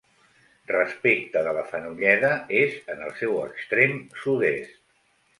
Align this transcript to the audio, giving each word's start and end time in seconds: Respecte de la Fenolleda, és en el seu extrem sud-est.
Respecte 0.69 1.41
de 1.47 1.51
la 1.57 1.65
Fenolleda, 1.73 2.31
és 2.61 2.77
en 2.93 3.03
el 3.09 3.13
seu 3.19 3.35
extrem 3.43 3.93
sud-est. 4.23 4.73